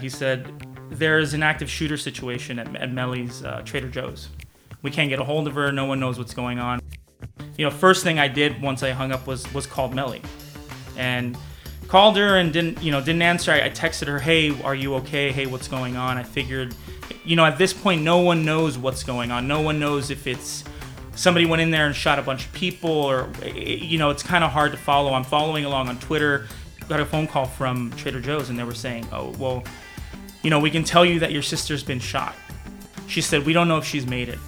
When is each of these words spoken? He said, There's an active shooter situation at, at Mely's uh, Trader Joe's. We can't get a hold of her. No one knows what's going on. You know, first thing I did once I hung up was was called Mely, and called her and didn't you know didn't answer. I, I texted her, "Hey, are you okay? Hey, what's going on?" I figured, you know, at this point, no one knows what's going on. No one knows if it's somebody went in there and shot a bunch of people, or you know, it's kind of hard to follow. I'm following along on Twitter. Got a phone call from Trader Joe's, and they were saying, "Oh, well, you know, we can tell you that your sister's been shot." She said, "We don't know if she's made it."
He 0.00 0.08
said, 0.08 0.64
There's 0.90 1.34
an 1.34 1.42
active 1.42 1.70
shooter 1.70 1.96
situation 1.96 2.58
at, 2.58 2.74
at 2.76 2.92
Mely's 2.92 3.44
uh, 3.44 3.62
Trader 3.64 3.88
Joe's. 3.88 4.28
We 4.82 4.90
can't 4.90 5.08
get 5.08 5.18
a 5.18 5.24
hold 5.24 5.48
of 5.48 5.54
her. 5.54 5.72
No 5.72 5.84
one 5.84 6.00
knows 6.00 6.18
what's 6.18 6.34
going 6.34 6.58
on. 6.58 6.80
You 7.56 7.64
know, 7.64 7.70
first 7.70 8.04
thing 8.04 8.18
I 8.18 8.28
did 8.28 8.60
once 8.60 8.82
I 8.82 8.90
hung 8.90 9.12
up 9.12 9.26
was 9.26 9.52
was 9.54 9.66
called 9.66 9.94
Mely, 9.94 10.22
and 10.96 11.36
called 11.88 12.16
her 12.16 12.36
and 12.36 12.52
didn't 12.52 12.82
you 12.82 12.92
know 12.92 13.00
didn't 13.00 13.22
answer. 13.22 13.52
I, 13.52 13.64
I 13.64 13.70
texted 13.70 14.06
her, 14.06 14.18
"Hey, 14.18 14.60
are 14.62 14.74
you 14.74 14.94
okay? 14.96 15.32
Hey, 15.32 15.46
what's 15.46 15.68
going 15.68 15.96
on?" 15.96 16.18
I 16.18 16.22
figured, 16.22 16.74
you 17.24 17.36
know, 17.36 17.44
at 17.44 17.58
this 17.58 17.72
point, 17.72 18.02
no 18.02 18.18
one 18.18 18.44
knows 18.44 18.76
what's 18.76 19.02
going 19.02 19.30
on. 19.30 19.48
No 19.48 19.60
one 19.60 19.78
knows 19.78 20.10
if 20.10 20.26
it's 20.26 20.64
somebody 21.14 21.46
went 21.46 21.62
in 21.62 21.70
there 21.70 21.86
and 21.86 21.96
shot 21.96 22.18
a 22.18 22.22
bunch 22.22 22.46
of 22.46 22.52
people, 22.52 22.90
or 22.90 23.28
you 23.54 23.98
know, 23.98 24.10
it's 24.10 24.22
kind 24.22 24.44
of 24.44 24.50
hard 24.52 24.72
to 24.72 24.78
follow. 24.78 25.14
I'm 25.14 25.24
following 25.24 25.64
along 25.64 25.88
on 25.88 25.98
Twitter. 25.98 26.46
Got 26.88 27.00
a 27.00 27.06
phone 27.06 27.26
call 27.26 27.46
from 27.46 27.90
Trader 27.96 28.20
Joe's, 28.20 28.48
and 28.48 28.58
they 28.58 28.64
were 28.64 28.74
saying, 28.74 29.08
"Oh, 29.12 29.34
well, 29.38 29.64
you 30.42 30.50
know, 30.50 30.60
we 30.60 30.70
can 30.70 30.84
tell 30.84 31.04
you 31.04 31.18
that 31.18 31.32
your 31.32 31.42
sister's 31.42 31.82
been 31.82 31.98
shot." 31.98 32.34
She 33.08 33.20
said, 33.20 33.44
"We 33.44 33.52
don't 33.52 33.66
know 33.66 33.78
if 33.78 33.84
she's 33.84 34.06
made 34.06 34.28
it." 34.28 34.38